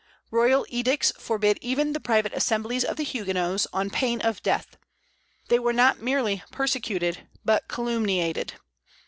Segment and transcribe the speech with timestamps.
[0.31, 4.75] Royal edicts forbid even the private assemblies of the Huguenots, on pain of death.
[5.47, 8.53] They were not merely persecuted but calumniated.